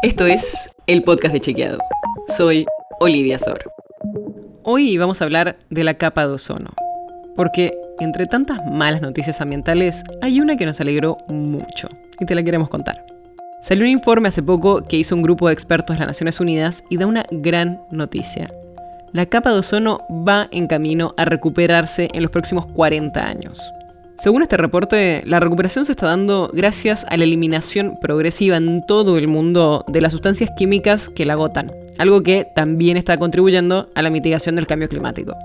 [0.00, 1.78] Esto es el podcast de Chequeado.
[2.36, 2.66] Soy
[3.00, 3.72] Olivia Sor.
[4.62, 6.70] Hoy vamos a hablar de la capa de ozono.
[7.34, 11.88] Porque entre tantas malas noticias ambientales, hay una que nos alegró mucho
[12.20, 13.04] y te la queremos contar.
[13.60, 16.84] Salió un informe hace poco que hizo un grupo de expertos de las Naciones Unidas
[16.90, 18.48] y da una gran noticia.
[19.12, 23.72] La capa de ozono va en camino a recuperarse en los próximos 40 años.
[24.18, 29.16] Según este reporte, la recuperación se está dando gracias a la eliminación progresiva en todo
[29.16, 34.02] el mundo de las sustancias químicas que la agotan, algo que también está contribuyendo a
[34.02, 35.36] la mitigación del cambio climático.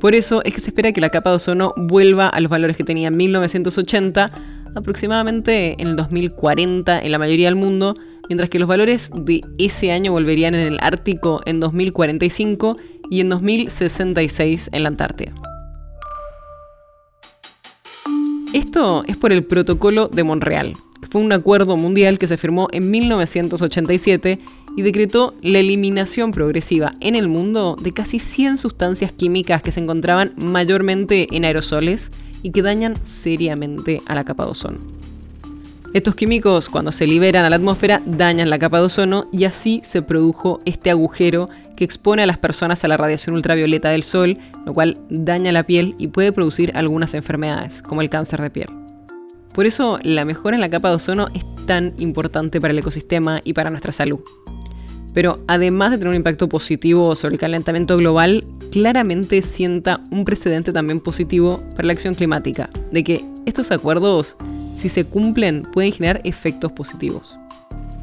[0.00, 2.76] Por eso es que se espera que la capa de ozono vuelva a los valores
[2.76, 4.30] que tenía en 1980,
[4.76, 7.94] aproximadamente en el 2040 en la mayoría del mundo,
[8.28, 12.76] mientras que los valores de ese año volverían en el Ártico en 2045
[13.10, 15.34] y en 2066 en la Antártida.
[19.06, 22.90] Es por el Protocolo de Montreal, que fue un acuerdo mundial que se firmó en
[22.90, 24.38] 1987
[24.76, 29.78] y decretó la eliminación progresiva en el mundo de casi 100 sustancias químicas que se
[29.78, 32.10] encontraban mayormente en aerosoles
[32.42, 34.78] y que dañan seriamente a la capa de ozono.
[35.94, 39.80] Estos químicos, cuando se liberan a la atmósfera, dañan la capa de ozono y así
[39.84, 41.48] se produjo este agujero
[41.84, 45.94] expone a las personas a la radiación ultravioleta del sol, lo cual daña la piel
[45.98, 48.68] y puede producir algunas enfermedades, como el cáncer de piel.
[49.52, 53.40] Por eso, la mejora en la capa de ozono es tan importante para el ecosistema
[53.44, 54.20] y para nuestra salud.
[55.12, 60.72] Pero además de tener un impacto positivo sobre el calentamiento global, claramente sienta un precedente
[60.72, 64.36] también positivo para la acción climática, de que estos acuerdos,
[64.76, 67.36] si se cumplen, pueden generar efectos positivos.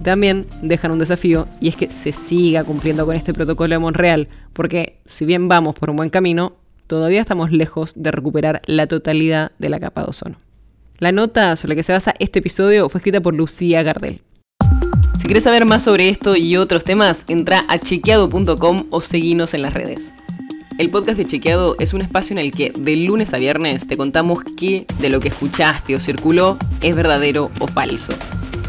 [0.09, 4.27] También dejan un desafío y es que se siga cumpliendo con este protocolo de Montreal,
[4.53, 6.53] porque si bien vamos por un buen camino,
[6.87, 10.37] todavía estamos lejos de recuperar la totalidad de la capa de ozono.
[10.97, 14.21] La nota sobre la que se basa este episodio fue escrita por Lucía Gardel.
[15.19, 19.61] Si quieres saber más sobre esto y otros temas, entra a chequeado.com o seguinos en
[19.61, 20.11] las redes.
[20.79, 23.95] El podcast de Chequeado es un espacio en el que de lunes a viernes te
[23.95, 28.15] contamos qué de lo que escuchaste o circuló es verdadero o falso